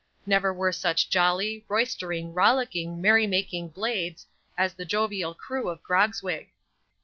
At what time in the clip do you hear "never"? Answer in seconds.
0.25-0.51